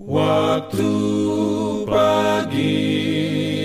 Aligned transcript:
Waktu 0.00 0.96
pagi 1.84 2.88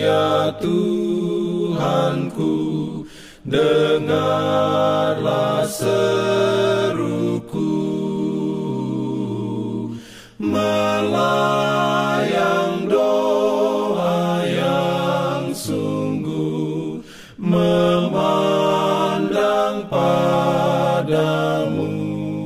ya 0.04 0.52
Tuhanku 0.60 2.52
Dengarlah 3.48 4.43
seruku 5.63 6.54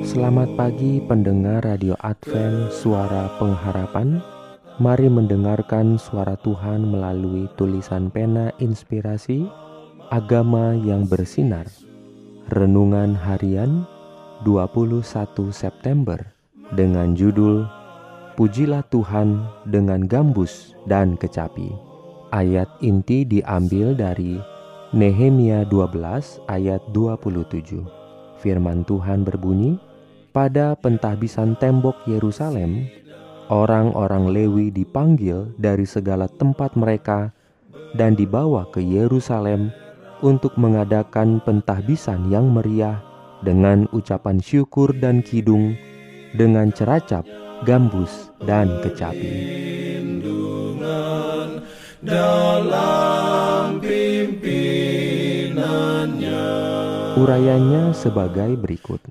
Selamat 0.10 0.50
pagi 0.58 0.98
pendengar 1.06 1.62
Radio 1.62 1.94
Advent 2.02 2.74
Suara 2.74 3.30
Pengharapan. 3.38 4.18
Mari 4.82 5.06
mendengarkan 5.06 6.02
suara 6.02 6.34
Tuhan 6.42 6.82
melalui 6.82 7.46
tulisan 7.62 8.10
pena 8.10 8.50
inspirasi 8.58 9.46
Agama 10.10 10.74
yang 10.74 11.06
bersinar. 11.06 11.70
Renungan 12.50 13.14
harian 13.14 13.86
21 14.50 15.06
September 15.54 16.18
Dengan 16.74 17.14
judul 17.14 17.70
Pujilah 18.34 18.82
Tuhan 18.90 19.46
dengan 19.70 20.10
gambus 20.10 20.74
dan 20.90 21.22
kecapi. 21.22 21.70
Ayat 22.34 22.66
inti 22.82 23.30
diambil 23.30 23.94
dari 23.94 24.42
Nehemia 24.90 25.70
12 25.70 26.50
ayat 26.50 26.82
27 26.98 27.86
Firman 28.40 28.88
Tuhan 28.88 29.28
berbunyi, 29.28 29.76
pada 30.30 30.78
pentahbisan 30.78 31.58
tembok 31.58 32.06
Yerusalem, 32.06 32.86
orang-orang 33.50 34.30
Lewi 34.30 34.70
dipanggil 34.70 35.50
dari 35.58 35.90
segala 35.90 36.30
tempat 36.30 36.78
mereka 36.78 37.34
dan 37.98 38.14
dibawa 38.14 38.70
ke 38.70 38.78
Yerusalem 38.82 39.74
untuk 40.22 40.54
mengadakan 40.60 41.40
pentahbisan 41.42 42.30
yang 42.30 42.54
meriah 42.54 43.02
dengan 43.42 43.88
ucapan 43.96 44.44
syukur 44.44 44.92
dan 44.94 45.24
kidung, 45.24 45.78
dengan 46.36 46.72
ceracap, 46.76 47.26
gambus, 47.66 48.30
dan 48.44 48.68
kecapi. 48.84 49.32
Dalam 52.00 53.84
pimpinannya 53.84 56.48
Urayanya 57.20 57.92
sebagai 57.92 58.56
berikut. 58.56 59.04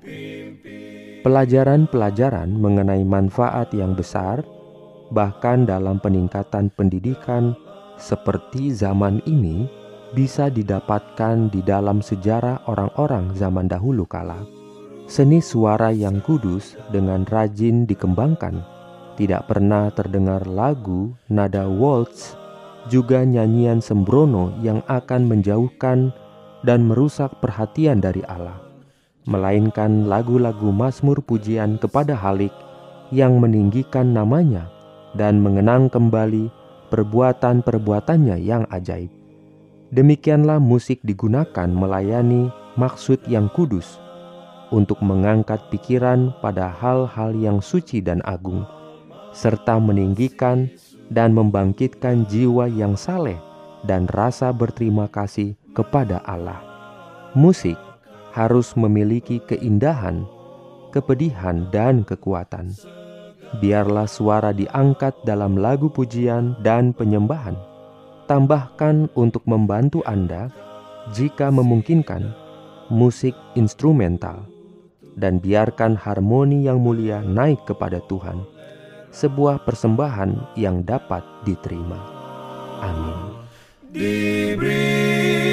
Pelajaran-pelajaran 1.19 2.47
mengenai 2.47 3.03
manfaat 3.03 3.75
yang 3.75 3.91
besar, 3.91 4.39
bahkan 5.11 5.67
dalam 5.67 5.99
peningkatan 5.99 6.71
pendidikan 6.79 7.59
seperti 7.99 8.71
zaman 8.71 9.19
ini, 9.27 9.67
bisa 10.15 10.47
didapatkan 10.47 11.51
di 11.51 11.59
dalam 11.59 11.99
sejarah 11.99 12.63
orang-orang 12.71 13.35
zaman 13.35 13.67
dahulu 13.67 14.07
kala. 14.07 14.47
Seni 15.11 15.43
suara 15.43 15.91
yang 15.91 16.23
kudus 16.23 16.79
dengan 16.87 17.27
rajin 17.27 17.83
dikembangkan, 17.83 18.63
tidak 19.19 19.43
pernah 19.51 19.91
terdengar 19.91 20.47
lagu, 20.47 21.11
nada 21.27 21.67
waltz, 21.67 22.39
juga 22.87 23.27
nyanyian 23.27 23.83
sembrono 23.83 24.55
yang 24.63 24.79
akan 24.87 25.27
menjauhkan 25.27 26.15
dan 26.63 26.87
merusak 26.87 27.35
perhatian 27.43 27.99
dari 27.99 28.23
Allah 28.23 28.68
melainkan 29.29 30.09
lagu-lagu 30.09 30.73
Mazmur 30.73 31.21
pujian 31.21 31.77
kepada 31.77 32.17
Halik 32.17 32.51
yang 33.13 33.37
meninggikan 33.37 34.09
namanya 34.09 34.65
dan 35.13 35.37
mengenang 35.37 35.85
kembali 35.93 36.49
perbuatan-perbuatannya 36.89 38.41
yang 38.41 38.65
ajaib. 38.73 39.13
Demikianlah 39.93 40.57
musik 40.57 41.01
digunakan 41.05 41.69
melayani 41.69 42.49
maksud 42.77 43.21
yang 43.29 43.49
kudus 43.53 44.01
untuk 44.69 45.01
mengangkat 45.01 45.61
pikiran 45.73 46.33
pada 46.41 46.69
hal-hal 46.69 47.33
yang 47.33 47.57
suci 47.57 48.01
dan 48.01 48.21
agung, 48.25 48.65
serta 49.33 49.81
meninggikan 49.81 50.69
dan 51.09 51.33
membangkitkan 51.33 52.29
jiwa 52.29 52.69
yang 52.69 52.93
saleh 52.93 53.37
dan 53.81 54.05
rasa 54.09 54.53
berterima 54.53 55.09
kasih 55.09 55.57
kepada 55.73 56.21
Allah. 56.21 56.61
Musik 57.33 57.88
harus 58.33 58.77
memiliki 58.77 59.41
keindahan, 59.45 60.25
kepedihan, 60.93 61.69
dan 61.73 62.05
kekuatan. 62.05 62.73
Biarlah 63.57 64.05
suara 64.05 64.53
diangkat 64.53 65.25
dalam 65.25 65.57
lagu 65.57 65.89
pujian 65.89 66.53
dan 66.61 66.93
penyembahan. 66.93 67.57
Tambahkan 68.29 69.09
untuk 69.17 69.41
membantu 69.49 70.05
Anda, 70.05 70.53
jika 71.17 71.49
memungkinkan, 71.49 72.29
musik 72.93 73.33
instrumental, 73.57 74.45
dan 75.17 75.41
biarkan 75.41 75.97
harmoni 75.97 76.69
yang 76.69 76.77
mulia 76.77 77.25
naik 77.25 77.65
kepada 77.65 77.97
Tuhan, 78.05 78.45
sebuah 79.09 79.65
persembahan 79.65 80.53
yang 80.53 80.85
dapat 80.85 81.25
diterima. 81.41 81.97
Amin. 82.79 83.17
diberikannya 83.89 85.48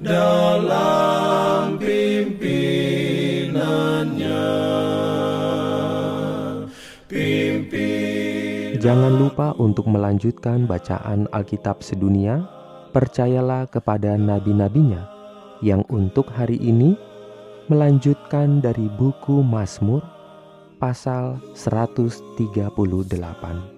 dalam 0.00 1.76
pimpinannya. 1.80 4.44
Pimpin 7.08 8.76
Jangan 8.76 9.16
lupa 9.16 9.56
untuk 9.56 9.88
melanjutkan 9.88 10.68
bacaan 10.68 11.24
Alkitab 11.32 11.80
sedunia. 11.80 12.44
Percayalah 12.92 13.64
kepada 13.68 14.16
nabi-nabinya 14.16 15.04
yang 15.60 15.84
untuk 15.92 16.32
hari 16.32 16.56
ini 16.56 16.96
melanjutkan 17.68 18.64
dari 18.64 18.88
buku 18.88 19.44
Mazmur 19.44 20.00
pasal 20.80 21.36
138. 21.52 23.75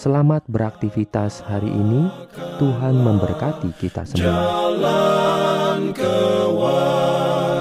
Selamat 0.00 0.40
beraktivitas 0.48 1.44
hari 1.44 1.68
ini. 1.68 2.08
Tuhan 2.56 3.04
memberkati 3.04 3.68
kita 3.76 4.08
semua. 4.08 4.32
jalan 4.32 5.92
kewajiban 5.92 7.60